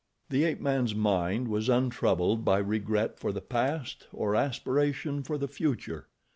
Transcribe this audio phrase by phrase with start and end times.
[0.31, 5.47] The ape man's mind was untroubled by regret for the past, or aspiration for the
[5.47, 6.07] future.